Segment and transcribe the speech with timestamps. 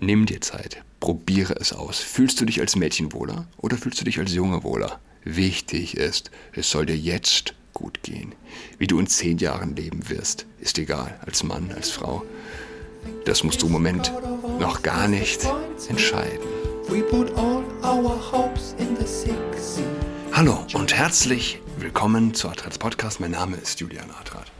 [0.00, 2.00] Nimm dir Zeit, probiere es aus.
[2.00, 5.00] Fühlst du dich als Mädchen wohler oder fühlst du dich als Junge wohler?
[5.24, 8.34] Wichtig ist, es soll dir jetzt gut gehen.
[8.78, 12.22] Wie du in zehn Jahren leben wirst, ist egal, als Mann, als Frau.
[13.24, 14.12] Das musst du im Moment
[14.58, 15.48] noch gar nicht
[15.88, 16.46] entscheiden.
[20.32, 23.20] Hallo und herzlich willkommen zu Adrats Podcast.
[23.20, 24.52] Mein Name ist Julian Adrat.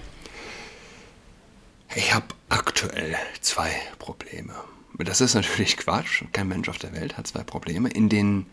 [1.95, 4.55] Ich habe aktuell zwei Probleme.
[4.99, 6.25] Das ist natürlich Quatsch.
[6.33, 7.89] Kein Mensch auf der Welt hat zwei Probleme.
[7.89, 8.47] In den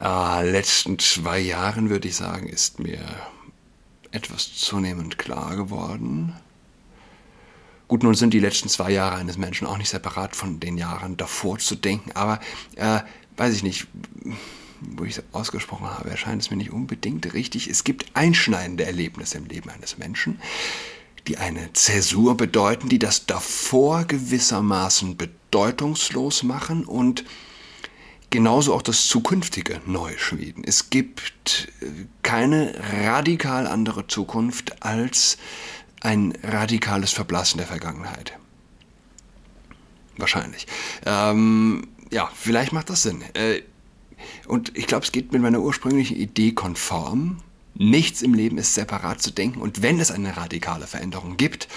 [0.00, 3.00] äh, letzten zwei Jahren, würde ich sagen, ist mir
[4.10, 6.34] etwas zunehmend klar geworden.
[7.88, 11.16] Gut, nun sind die letzten zwei Jahre eines Menschen auch nicht separat von den Jahren
[11.16, 12.40] davor zu denken, aber
[12.74, 13.00] äh,
[13.36, 13.86] weiß ich nicht,
[14.80, 17.68] wo ich es ausgesprochen habe, erscheint es mir nicht unbedingt richtig.
[17.68, 20.40] Es gibt einschneidende Erlebnisse im Leben eines Menschen,
[21.26, 27.24] die eine Zäsur bedeuten, die das davor gewissermaßen bedeutungslos machen und
[28.30, 30.64] genauso auch das zukünftige neu schmieden.
[30.64, 31.86] Es gibt äh,
[32.22, 35.38] keine radikal andere Zukunft als
[36.00, 38.38] ein radikales Verblassen der Vergangenheit.
[40.16, 40.66] Wahrscheinlich.
[41.04, 43.22] Ähm, ja, vielleicht macht das Sinn.
[43.34, 43.62] Äh,
[44.46, 47.38] und ich glaube, es geht mit meiner ursprünglichen Idee konform.
[47.78, 49.60] Nichts im Leben ist separat zu denken.
[49.60, 51.68] Und wenn es eine radikale Veränderung gibt,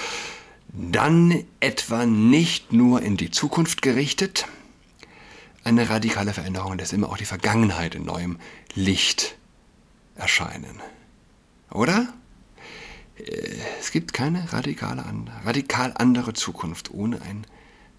[0.71, 4.47] dann etwa nicht nur in die Zukunft gerichtet.
[5.63, 8.39] Eine radikale Veränderung lässt immer auch die Vergangenheit in neuem
[8.75, 9.35] Licht
[10.15, 10.79] erscheinen.
[11.71, 12.13] Oder?
[13.17, 15.03] Äh, es gibt keine radikale,
[15.43, 17.45] radikal andere Zukunft ohne ein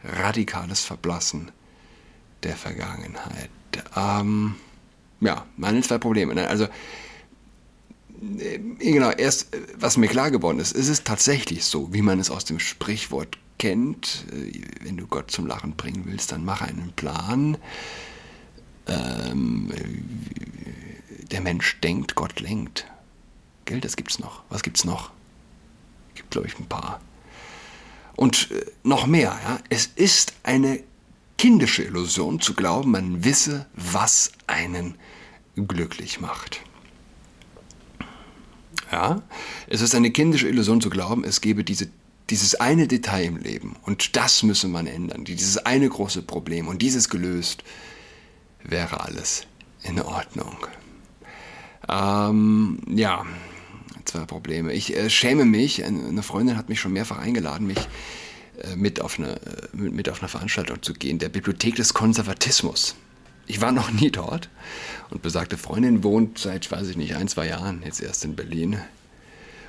[0.02, 1.50] radikales Verblassen
[2.42, 3.50] der Vergangenheit.
[3.94, 4.54] Ähm,
[5.20, 6.34] ja, meine zwei Probleme.
[6.34, 6.48] Ne?
[6.48, 6.66] Also,
[8.78, 12.30] genau, erst, äh, was mir klar geworden ist, ist es tatsächlich so, wie man es
[12.30, 14.24] aus dem Sprichwort kennt.
[14.82, 17.58] Wenn du Gott zum Lachen bringen willst, dann mach einen Plan.
[18.86, 19.70] Ähm,
[21.30, 22.86] der Mensch denkt, Gott lenkt.
[23.66, 24.42] Gell, das gibt's noch.
[24.48, 25.10] Was gibt's noch?
[26.14, 27.00] Gibt, glaube ich, ein paar.
[28.16, 29.58] Und äh, noch mehr, ja.
[29.68, 30.82] Es ist eine
[31.38, 34.96] kindische Illusion zu glauben, man wisse, was einen
[35.54, 36.62] glücklich macht.
[38.90, 39.22] Ja,
[39.68, 41.88] es ist eine kindische Illusion zu glauben, es gebe diese,
[42.28, 46.82] dieses eine Detail im Leben und das müsse man ändern, dieses eine große Problem und
[46.82, 47.62] dieses gelöst
[48.64, 49.46] wäre alles
[49.82, 50.56] in Ordnung.
[51.88, 53.24] Ähm, ja,
[54.04, 54.72] zwei Probleme.
[54.72, 57.78] Ich äh, schäme mich, eine Freundin hat mich schon mehrfach eingeladen, mich
[58.62, 59.40] äh, mit, auf eine,
[59.72, 62.96] mit auf eine Veranstaltung zu gehen, der Bibliothek des Konservatismus.
[63.50, 64.48] Ich war noch nie dort
[65.10, 68.78] und besagte Freundin wohnt seit, weiß ich nicht, ein, zwei Jahren jetzt erst in Berlin.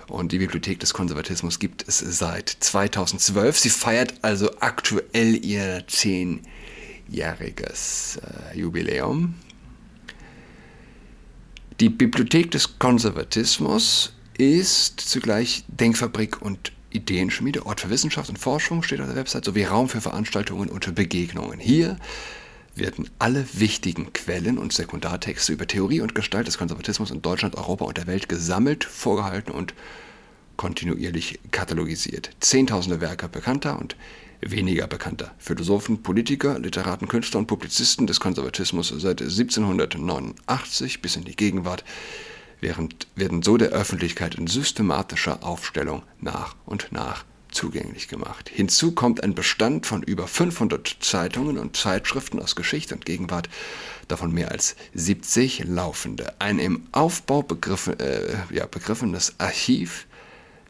[0.08, 3.58] Und die Bibliothek des Konservatismus gibt es seit 2012.
[3.58, 8.20] Sie feiert also aktuell ihr zehnjähriges
[8.54, 9.34] äh, Jubiläum.
[11.80, 19.02] Die Bibliothek des Konservatismus ist zugleich Denkfabrik und Ideenschmiede, Ort für Wissenschaft und Forschung steht
[19.02, 21.60] auf der Website, sowie Raum für Veranstaltungen und Begegnungen.
[21.60, 21.98] Hier
[22.76, 27.86] werden alle wichtigen Quellen und Sekundartexte über Theorie und Gestalt des Konservatismus in Deutschland, Europa
[27.86, 29.74] und der Welt gesammelt, vorgehalten und
[30.58, 32.32] kontinuierlich katalogisiert.
[32.40, 33.96] Zehntausende Werke bekannter und
[34.42, 41.36] weniger bekannter Philosophen, Politiker, Literaten, Künstler und Publizisten des Konservatismus seit 1789 bis in die
[41.36, 41.84] Gegenwart
[42.60, 48.50] während, werden so der Öffentlichkeit in systematischer Aufstellung nach und nach zugänglich gemacht.
[48.50, 53.50] Hinzu kommt ein Bestand von über 500 Zeitungen und Zeitschriften aus Geschichte und Gegenwart,
[54.08, 56.34] davon mehr als 70 laufende.
[56.40, 60.08] Ein im Aufbau begriffen, äh, ja, begriffenes Archiv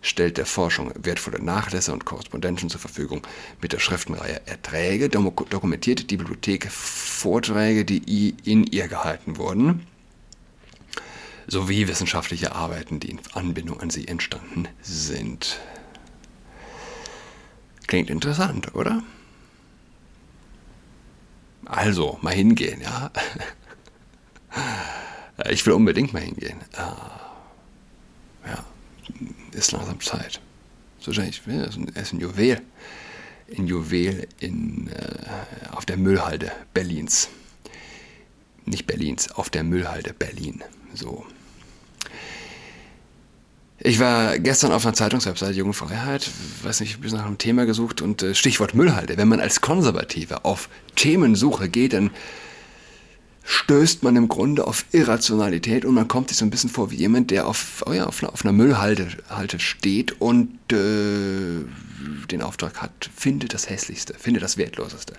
[0.01, 3.21] stellt der Forschung wertvolle Nachlässe und Korrespondenzen zur Verfügung.
[3.61, 9.85] Mit der Schriftenreihe Erträge dokumentiert die Bibliothek Vorträge, die in ihr gehalten wurden
[11.47, 15.59] sowie wissenschaftliche Arbeiten, die in Anbindung an sie entstanden sind.
[17.91, 19.03] Klingt interessant, oder?
[21.65, 23.11] Also, mal hingehen, ja.
[25.49, 26.61] Ich will unbedingt mal hingehen.
[26.77, 27.19] Ah,
[28.45, 28.63] ja,
[29.51, 30.39] ist langsam Zeit.
[30.99, 32.61] So schnell ich will, es ist ein Juwel.
[33.57, 37.27] Ein Juwel in, äh, auf der Müllhalde Berlins.
[38.63, 40.63] Nicht Berlins, auf der Müllhalde Berlin.
[40.93, 41.25] So.
[43.83, 46.29] Ich war gestern auf einer Zeitungswebseite Junge Freiheit,
[46.61, 49.17] weiß nicht, ein bisschen nach einem Thema gesucht und äh, Stichwort Müllhalde.
[49.17, 52.11] Wenn man als Konservativer auf Themensuche geht, dann
[53.43, 56.95] stößt man im Grunde auf Irrationalität und man kommt sich so ein bisschen vor wie
[56.95, 61.65] jemand, der auf, oh ja, auf, einer, auf einer Müllhalde Halte steht und äh,
[62.29, 65.13] den Auftrag hat, finde das Hässlichste, finde das Wertloseste.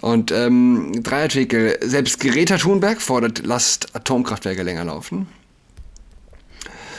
[0.00, 1.78] Und ähm, drei Artikel.
[1.82, 5.28] Selbst Greta Thunberg fordert, lasst Atomkraftwerke länger laufen.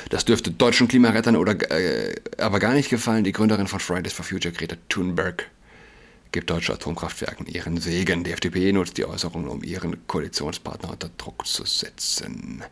[0.10, 3.24] Das dürfte deutschen Klimarettern oder äh, aber gar nicht gefallen.
[3.24, 5.50] Die Gründerin von Fridays for Future, Greta Thunberg,
[6.32, 8.24] gibt deutsche Atomkraftwerken ihren Segen.
[8.24, 12.64] Die FDP nutzt die Äußerungen, um ihren Koalitionspartner unter Druck zu setzen.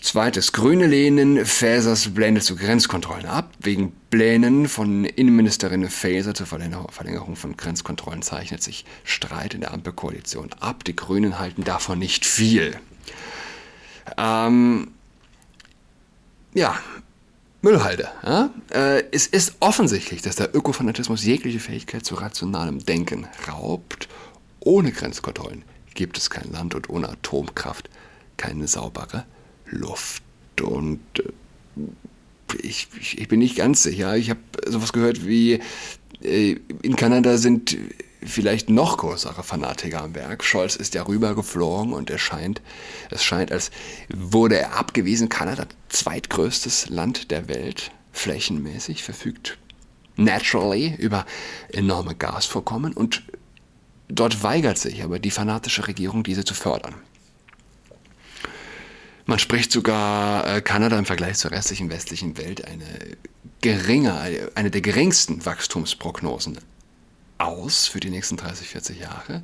[0.00, 3.52] Zweites, Grüne lehnen Fasers Pläne zu Grenzkontrollen ab.
[3.58, 10.50] Wegen Plänen von Innenministerin Faeser zur Verlängerung von Grenzkontrollen zeichnet sich Streit in der Ampelkoalition
[10.58, 10.84] ab.
[10.84, 12.80] Die Grünen halten davon nicht viel.
[14.16, 14.92] Ähm,
[16.54, 16.78] ja,
[17.62, 18.08] Müllhalde.
[18.24, 18.50] Ja?
[18.70, 24.08] Äh, es ist offensichtlich, dass der Ökofanatismus jegliche Fähigkeit zu rationalem Denken raubt.
[24.60, 25.64] Ohne Grenzkontrollen
[25.94, 27.90] gibt es kein Land und ohne Atomkraft
[28.36, 29.24] keine saubere
[29.66, 30.22] Luft.
[30.62, 34.16] Und äh, ich, ich, ich, bin nicht ganz sicher.
[34.16, 35.60] Ich habe sowas gehört wie,
[36.22, 37.76] äh, in Kanada sind
[38.22, 40.44] vielleicht noch größere Fanatiker am Werk.
[40.44, 42.60] Scholz ist ja rübergeflogen und es scheint,
[43.10, 43.70] es scheint, als
[44.08, 45.28] wurde er abgewiesen.
[45.28, 49.58] Kanada, zweitgrößtes Land der Welt, flächenmäßig, verfügt
[50.16, 51.24] naturally über
[51.72, 53.22] enorme Gasvorkommen und
[54.08, 56.94] dort weigert sich aber die fanatische Regierung, diese zu fördern.
[59.26, 62.84] Man spricht sogar äh, Kanada im Vergleich zur restlichen westlichen Welt eine
[63.60, 66.58] geringe, eine der geringsten Wachstumsprognosen
[67.40, 69.42] aus für die nächsten 30, 40 Jahre.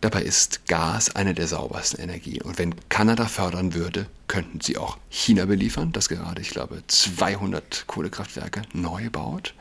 [0.00, 2.42] Dabei ist Gas eine der saubersten Energien.
[2.42, 7.86] Und wenn Kanada fördern würde, könnten sie auch China beliefern, das gerade, ich glaube, 200
[7.86, 9.54] Kohlekraftwerke neu baut.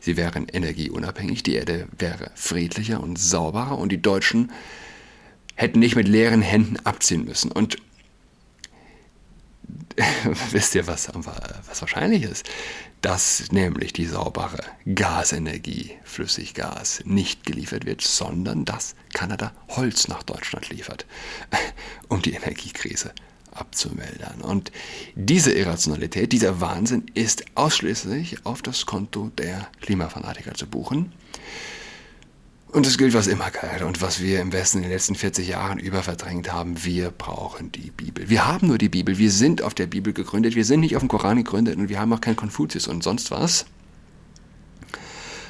[0.00, 4.52] Sie wären energieunabhängig, die Erde wäre friedlicher und sauberer und die Deutschen
[5.54, 7.52] hätten nicht mit leeren Händen abziehen müssen.
[7.52, 7.78] Und
[10.50, 12.48] wisst ihr, was, was wahrscheinlich ist?
[13.02, 14.64] Dass nämlich die saubere
[14.94, 21.06] Gasenergie, Flüssiggas, nicht geliefert wird, sondern dass Kanada Holz nach Deutschland liefert,
[22.08, 23.12] um die Energiekrise
[23.52, 24.40] abzumildern.
[24.42, 24.72] Und
[25.14, 31.12] diese Irrationalität, dieser Wahnsinn ist ausschließlich auf das Konto der Klimafanatiker zu buchen.
[32.76, 35.48] Und es gilt, was immer galt und was wir im Westen in den letzten 40
[35.48, 36.84] Jahren überverdrängt haben.
[36.84, 38.28] Wir brauchen die Bibel.
[38.28, 39.16] Wir haben nur die Bibel.
[39.16, 40.54] Wir sind auf der Bibel gegründet.
[40.56, 43.30] Wir sind nicht auf dem Koran gegründet und wir haben auch keinen Konfuzius und sonst
[43.30, 43.64] was.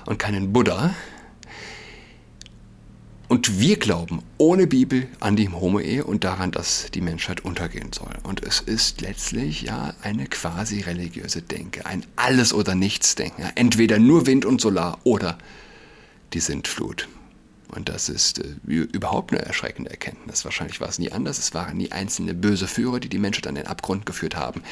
[0.04, 0.94] Und keinen Buddha.
[3.26, 8.14] Und wir glauben ohne Bibel an die Homo-Ehe und daran, dass die Menschheit untergehen soll.
[8.22, 13.50] Und es ist letztlich ja eine quasi religiöse Denke, ein Alles- oder Nichts-Denken.
[13.56, 15.38] Entweder nur Wind und Solar oder
[16.32, 17.08] die Sintflut.
[17.76, 20.44] Und das ist äh, überhaupt eine erschreckende Erkenntnis.
[20.44, 21.38] Wahrscheinlich war es nie anders.
[21.38, 24.62] Es waren nie einzelne böse Führer, die die Menschheit an den Abgrund geführt haben.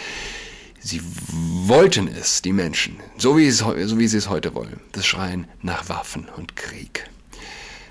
[0.81, 4.81] Sie wollten es, die Menschen, so wie, es, so wie sie es heute wollen.
[4.93, 7.09] Das Schreien nach Waffen und Krieg.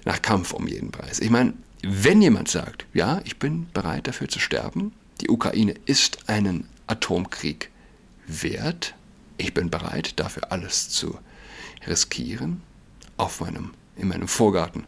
[0.05, 1.19] Nach Kampf um jeden Preis.
[1.19, 6.29] Ich meine, wenn jemand sagt, ja, ich bin bereit dafür zu sterben, die Ukraine ist
[6.29, 7.69] einen Atomkrieg
[8.27, 8.95] wert,
[9.37, 11.17] ich bin bereit dafür alles zu
[11.87, 12.61] riskieren,
[13.17, 14.85] auf meinem, in meinem Vorgarten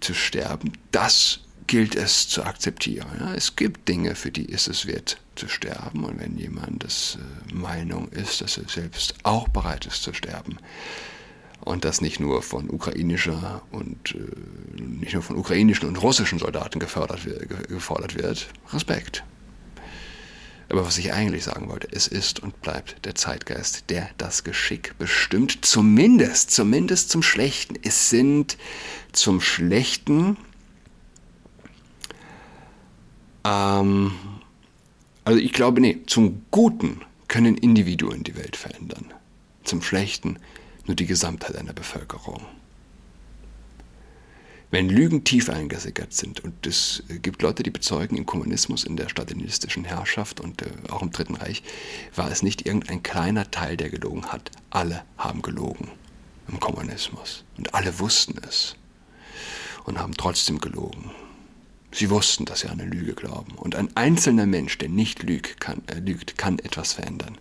[0.00, 3.08] zu sterben, das gilt es zu akzeptieren.
[3.20, 6.04] Ja, es gibt Dinge, für die ist es wert zu sterben.
[6.04, 10.58] Und wenn jemand das äh, Meinung ist, dass er selbst auch bereit ist zu sterben,
[11.60, 16.78] und das nicht nur von ukrainischer und äh, nicht nur von ukrainischen und russischen Soldaten
[16.78, 17.20] gefördert,
[17.68, 19.22] gefordert wird, Respekt.
[20.70, 24.98] Aber was ich eigentlich sagen wollte, es ist und bleibt der Zeitgeist, der das Geschick
[24.98, 27.76] bestimmt, zumindest, zumindest zum Schlechten.
[27.82, 28.58] Es sind
[29.12, 30.36] zum Schlechten,
[33.44, 34.12] ähm,
[35.24, 39.12] also ich glaube, nee, zum Guten können Individuen die Welt verändern.
[39.64, 40.38] Zum Schlechten
[40.86, 42.44] nur die Gesamtheit einer Bevölkerung
[44.70, 49.08] wenn Lügen tief eingesickert sind, und es gibt Leute, die bezeugen, im Kommunismus, in der
[49.08, 51.62] stalinistischen Herrschaft und äh, auch im Dritten Reich,
[52.14, 54.50] war es nicht irgendein kleiner Teil, der gelogen hat.
[54.70, 55.88] Alle haben gelogen
[56.48, 57.44] im Kommunismus.
[57.56, 58.76] Und alle wussten es
[59.84, 61.10] und haben trotzdem gelogen.
[61.90, 63.52] Sie wussten, dass sie an eine Lüge glauben.
[63.56, 67.38] Und ein einzelner Mensch, der nicht lügt, kann, äh, lügt, kann etwas verändern.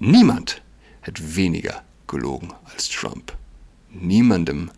[0.00, 0.62] Niemand
[1.02, 3.36] hat weniger gelogen als Trump.
[3.90, 4.70] Niemandem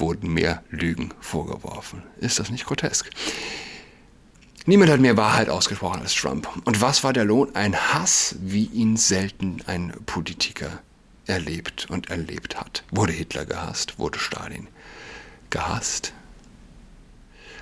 [0.00, 2.02] wurden mehr Lügen vorgeworfen.
[2.18, 3.10] Ist das nicht grotesk?
[4.66, 6.48] Niemand hat mehr Wahrheit ausgesprochen als Trump.
[6.64, 7.54] Und was war der Lohn?
[7.54, 10.80] Ein Hass, wie ihn selten ein Politiker
[11.26, 12.84] erlebt und erlebt hat.
[12.90, 13.98] Wurde Hitler gehasst?
[13.98, 14.68] Wurde Stalin
[15.50, 16.12] gehasst?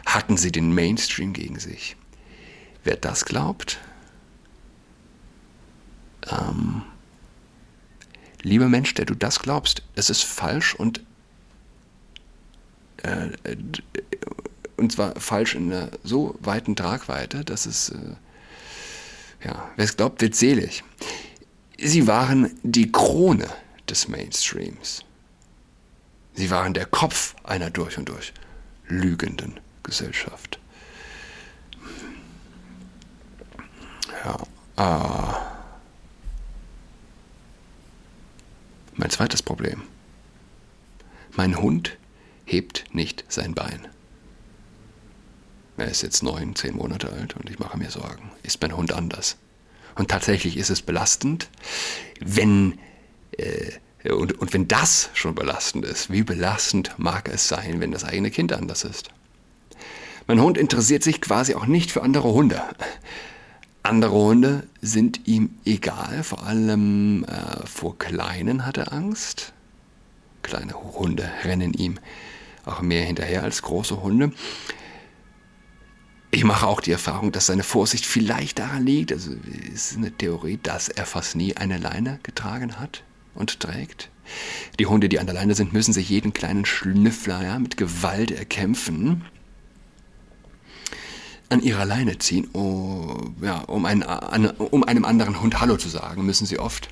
[0.04, 1.96] Hatten sie den Mainstream gegen sich?
[2.84, 3.78] Wer das glaubt,
[6.30, 6.82] ähm,
[8.42, 11.02] lieber Mensch, der du das glaubst, es ist falsch und
[13.06, 13.56] äh,
[14.76, 18.16] und zwar falsch in einer so weiten Tragweite, dass es, äh,
[19.44, 20.84] ja, wer es glaubt, wird selig.
[21.78, 23.48] Sie waren die Krone
[23.88, 25.04] des Mainstreams.
[26.34, 28.32] Sie waren der Kopf einer durch und durch
[28.88, 30.58] lügenden Gesellschaft.
[34.24, 34.36] Ja.
[34.76, 35.56] Ah.
[38.94, 39.82] Mein zweites Problem.
[41.36, 41.96] Mein Hund
[42.46, 43.86] hebt nicht sein Bein.
[45.76, 48.30] Er ist jetzt neun, zehn Monate alt und ich mache mir Sorgen.
[48.42, 49.36] Ist mein Hund anders?
[49.94, 51.50] Und tatsächlich ist es belastend,
[52.20, 52.78] wenn
[53.32, 53.72] äh,
[54.10, 58.30] und, und wenn das schon belastend ist, wie belastend mag es sein, wenn das eigene
[58.30, 59.08] Kind anders ist?
[60.26, 62.62] Mein Hund interessiert sich quasi auch nicht für andere Hunde.
[63.82, 69.52] Andere Hunde sind ihm egal, vor allem äh, vor Kleinen hat er Angst.
[70.42, 71.98] Kleine Hunde rennen ihm
[72.66, 74.32] auch mehr hinterher als große Hunde.
[76.30, 79.30] Ich mache auch die Erfahrung, dass seine Vorsicht vielleicht daran liegt, also
[79.72, 83.04] es ist eine Theorie, dass er fast nie eine Leine getragen hat
[83.34, 84.10] und trägt.
[84.78, 88.32] Die Hunde, die an der Leine sind, müssen sich jeden kleinen Schnüffler ja, mit Gewalt
[88.32, 89.24] erkämpfen,
[91.48, 96.26] an ihrer Leine ziehen, oh, ja, um, einen, um einem anderen Hund Hallo zu sagen,
[96.26, 96.88] müssen sie oft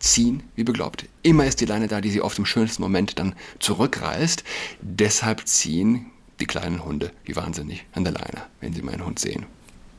[0.00, 1.06] ziehen, wie beglaubt.
[1.22, 4.44] Immer ist die Leine da, die sie oft im schönsten Moment dann zurückreißt.
[4.80, 6.06] Deshalb ziehen
[6.40, 9.46] die kleinen Hunde wie wahnsinnig an der Leine, wenn sie meinen Hund sehen.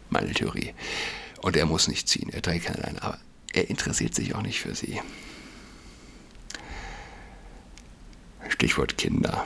[0.09, 0.73] Meine Theorie.
[1.41, 3.17] Und er muss nicht ziehen, er trägt keine Leine, aber
[3.53, 4.99] er interessiert sich auch nicht für sie.
[8.49, 9.45] Stichwort Kinder.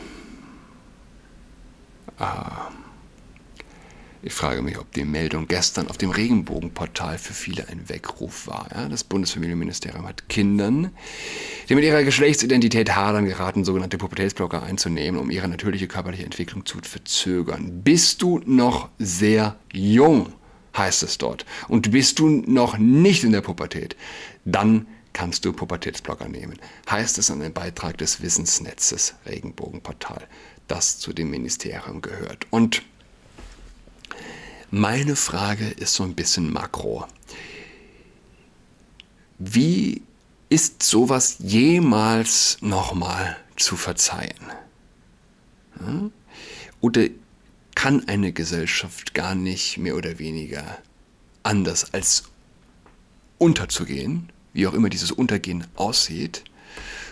[2.18, 2.70] Ah.
[4.26, 8.70] Ich frage mich, ob die Meldung gestern auf dem Regenbogenportal für viele ein Weckruf war.
[8.74, 10.92] Ja, das Bundesfamilienministerium hat Kindern,
[11.68, 16.78] die mit ihrer Geschlechtsidentität hadern geraten, sogenannte Pubertätsblocker einzunehmen, um ihre natürliche körperliche Entwicklung zu
[16.82, 17.82] verzögern.
[17.84, 20.32] Bist du noch sehr jung,
[20.78, 23.98] heißt es dort, und bist du noch nicht in der Pubertät,
[24.46, 26.58] dann kannst du Pubertätsblocker nehmen.
[26.90, 30.30] Heißt es an einem Beitrag des Wissensnetzes Regenbogenportal,
[30.70, 32.48] das zu dem Ministerium gehört.
[32.52, 32.84] Und
[34.74, 37.06] meine Frage ist so ein bisschen makro.
[39.38, 40.02] Wie
[40.50, 44.52] ist sowas jemals nochmal zu verzeihen?
[46.82, 47.08] Oder
[47.76, 50.80] kann eine Gesellschaft gar nicht mehr oder weniger
[51.44, 52.24] anders als
[53.38, 56.44] unterzugehen wie auch immer dieses Untergehen aussieht,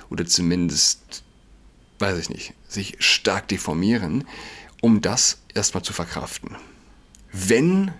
[0.10, 1.24] oder zumindest,
[2.00, 4.26] weiß ich nicht, sich stark deformieren,
[4.82, 6.56] um das erstmal zu verkraften.
[7.32, 7.92] Wenn,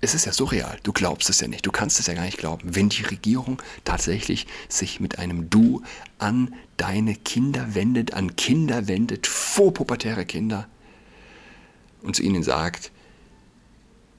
[0.00, 2.38] es ist ja surreal, du glaubst es ja nicht, du kannst es ja gar nicht
[2.38, 5.82] glauben, wenn die Regierung tatsächlich sich mit einem Du
[6.18, 10.68] an deine Kinder wendet, an Kinder wendet, vorpubertäre Kinder,
[12.02, 12.92] und zu ihnen sagt,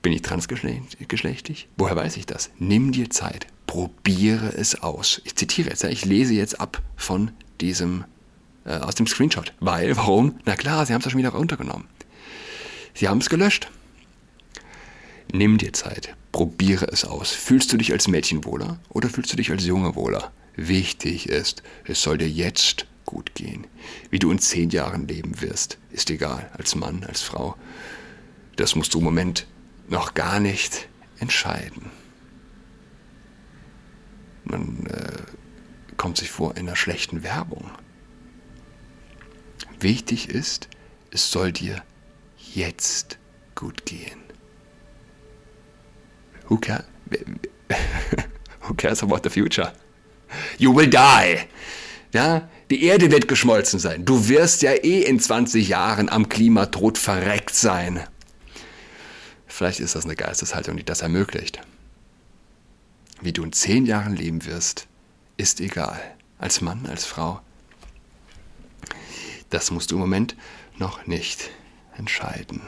[0.01, 1.67] bin ich transgeschlechtig?
[1.77, 2.49] Woher weiß ich das?
[2.57, 5.21] Nimm dir Zeit, probiere es aus.
[5.25, 8.03] Ich zitiere jetzt, ich lese jetzt ab von diesem,
[8.65, 9.53] äh, aus dem Screenshot.
[9.59, 10.39] Weil, warum?
[10.45, 11.87] Na klar, sie haben es ja schon wieder runtergenommen.
[12.93, 13.69] Sie haben es gelöscht.
[15.33, 17.31] Nimm dir Zeit, probiere es aus.
[17.31, 20.33] Fühlst du dich als Mädchen wohler oder fühlst du dich als Junge wohler?
[20.57, 23.65] Wichtig ist, es soll dir jetzt gut gehen.
[24.09, 27.55] Wie du in zehn Jahren leben wirst, ist egal, als Mann, als Frau.
[28.57, 29.47] Das musst du im Moment
[29.87, 31.91] noch gar nicht entscheiden.
[34.43, 37.71] Man äh, kommt sich vor in einer schlechten Werbung.
[39.79, 40.67] Wichtig ist,
[41.09, 41.83] es soll dir
[42.53, 43.17] jetzt
[43.55, 44.30] gut gehen.
[46.51, 46.83] Who, care,
[48.63, 49.71] who cares about the future?
[50.57, 51.47] You will die.
[52.13, 54.03] Ja, die Erde wird geschmolzen sein.
[54.03, 58.03] Du wirst ja eh in 20 Jahren am Klimatod verreckt sein.
[59.47, 61.61] Vielleicht ist das eine Geisteshaltung, die das ermöglicht.
[63.21, 64.87] Wie du in zehn Jahren leben wirst,
[65.37, 66.01] ist egal.
[66.37, 67.39] Als Mann, als Frau.
[69.49, 70.35] Das musst du im Moment
[70.77, 71.49] noch nicht
[71.95, 72.59] entscheiden.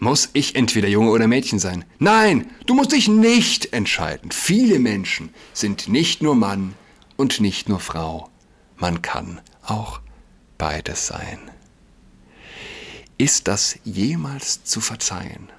[0.00, 1.84] Muss ich entweder Junge oder Mädchen sein?
[1.98, 4.30] Nein, du musst dich nicht entscheiden.
[4.30, 6.74] Viele Menschen sind nicht nur Mann
[7.16, 8.30] und nicht nur Frau.
[8.76, 10.00] Man kann auch
[10.56, 11.50] beides sein.
[13.16, 15.50] Ist das jemals zu verzeihen?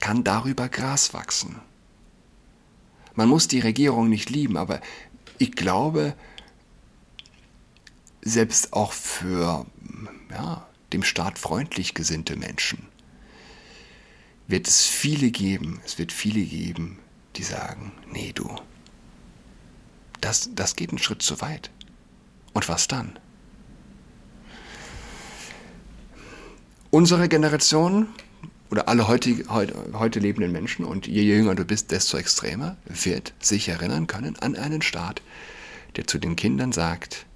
[0.00, 1.56] Kann darüber Gras wachsen?
[3.14, 4.80] Man muss die Regierung nicht lieben, aber
[5.36, 6.14] ich glaube,
[8.22, 9.66] selbst auch für
[10.30, 12.86] ja, dem Staat freundlich gesinnte Menschen
[14.48, 16.98] wird es viele geben, es wird viele geben,
[17.36, 18.50] die sagen, nee du,
[20.20, 21.70] das, das geht einen Schritt zu weit.
[22.54, 23.18] Und was dann?
[26.90, 28.08] Unsere Generation
[28.70, 33.34] oder alle heute, heute, heute lebenden Menschen, und je jünger du bist, desto extremer, wird
[33.40, 35.22] sich erinnern können an einen Staat,
[35.96, 37.26] der zu den Kindern sagt,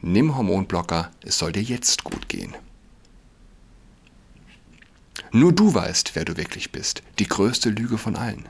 [0.00, 2.54] nimm Hormonblocker, es soll dir jetzt gut gehen.
[5.32, 7.02] Nur du weißt, wer du wirklich bist.
[7.18, 8.48] Die größte Lüge von allen.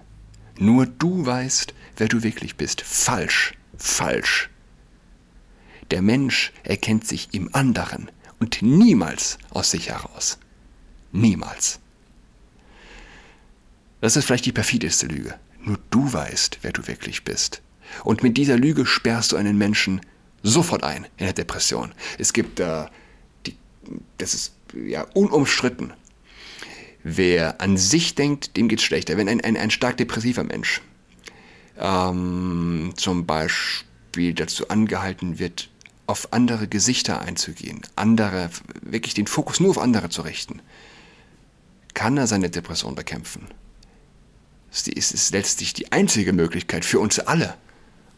[0.58, 2.80] Nur du weißt, wer du wirklich bist.
[2.80, 4.50] Falsch, falsch.
[5.90, 10.38] Der Mensch erkennt sich im anderen und niemals aus sich heraus.
[11.12, 11.80] Niemals.
[14.00, 15.38] Das ist vielleicht die perfideste Lüge.
[15.60, 17.62] Nur du weißt, wer du wirklich bist.
[18.04, 20.00] Und mit dieser Lüge sperrst du einen Menschen
[20.42, 21.92] sofort ein in der Depression.
[22.18, 22.86] Es gibt, äh,
[24.18, 25.92] das ist ja unumstritten,
[27.02, 29.16] wer an sich denkt, dem geht es schlechter.
[29.16, 30.82] Wenn ein, ein, ein stark depressiver Mensch
[31.78, 35.70] ähm, zum Beispiel dazu angehalten wird,
[36.06, 38.50] auf andere Gesichter einzugehen, andere,
[38.80, 40.62] wirklich den Fokus nur auf andere zu richten,
[41.94, 43.48] kann er seine Depression bekämpfen.
[44.70, 47.54] Es ist letztlich die einzige Möglichkeit für uns alle,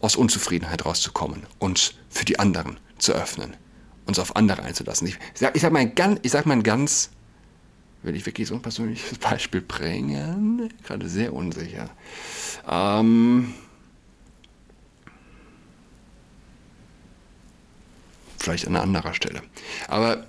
[0.01, 3.57] aus Unzufriedenheit rauszukommen, uns für die anderen zu öffnen,
[4.07, 5.09] uns auf andere einzulassen.
[5.09, 5.93] Ich sage sag mal,
[6.25, 7.11] sag mal ein ganz,
[8.03, 10.73] will ich wirklich so ein persönliches Beispiel bringen?
[10.85, 11.91] Gerade sehr unsicher.
[12.69, 13.55] Ähm,
[18.39, 19.43] vielleicht an einer anderen Stelle.
[19.89, 20.27] Aber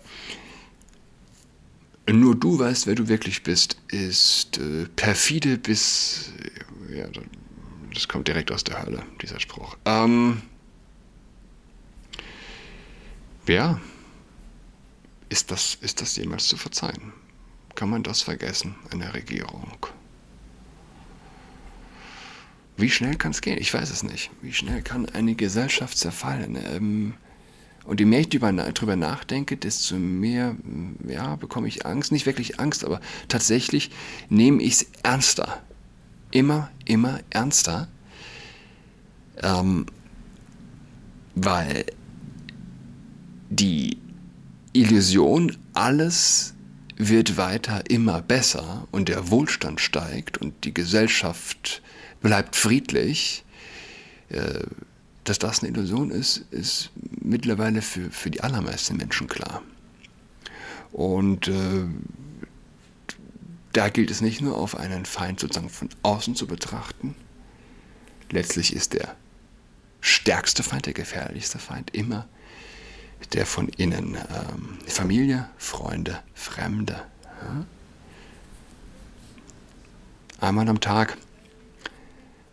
[2.10, 6.32] nur du weißt, wer du wirklich bist, ist äh, perfide bis.
[6.90, 7.08] Ja,
[7.94, 9.78] das kommt direkt aus der Hölle, dieser Spruch.
[9.86, 10.42] Ähm,
[13.48, 13.80] ja,
[15.30, 17.14] ist das, ist das jemals zu verzeihen?
[17.82, 19.88] Kann man das vergessen in der Regierung?
[22.78, 23.58] Wie schnell kann es gehen?
[23.58, 24.30] Ich weiß es nicht.
[24.44, 26.60] Wie schnell kann eine Gesellschaft zerfallen?
[26.64, 27.16] Ähm,
[27.84, 30.56] und je mehr ich darüber nachdenke, desto mehr
[31.08, 32.12] ja, bekomme ich Angst.
[32.12, 33.90] Nicht wirklich Angst, aber tatsächlich
[34.30, 35.64] nehme ich es ernster.
[36.30, 37.88] Immer, immer ernster.
[39.42, 39.88] Ähm,
[41.34, 41.88] weil
[43.50, 43.98] die
[44.72, 46.54] Illusion, alles
[47.10, 51.82] wird weiter immer besser und der Wohlstand steigt und die Gesellschaft
[52.22, 53.44] bleibt friedlich,
[54.30, 54.66] äh,
[55.24, 59.62] dass das eine Illusion ist, ist mittlerweile für, für die allermeisten Menschen klar.
[60.92, 61.86] Und äh,
[63.74, 67.16] da gilt es nicht nur auf einen Feind sozusagen von außen zu betrachten.
[68.30, 69.16] Letztlich ist der
[70.02, 72.28] stärkste Feind, der gefährlichste Feind immer
[73.34, 74.16] der von innen.
[74.16, 77.02] Ähm, Familie, Freunde, Fremde.
[77.24, 77.66] Ja?
[80.48, 81.18] Einmal am Tag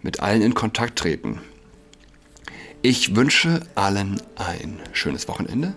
[0.02, 1.40] mit allen in Kontakt treten
[2.82, 5.74] ich wünsche allen ein schönes Wochenende.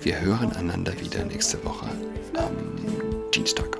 [0.00, 1.86] Wir hören einander wieder nächste Woche
[2.34, 2.56] am
[3.34, 3.76] Dienstag.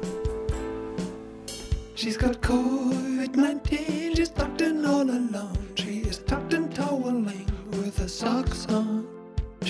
[1.94, 5.56] She's got COVID-19, she's tucked in all alone.
[5.76, 9.06] She is tucked in toweling with her socks on.